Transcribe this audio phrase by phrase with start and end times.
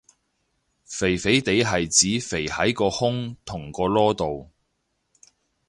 [0.83, 1.85] 肥肥哋係
[2.19, 4.49] 指肥喺個胸同個籮度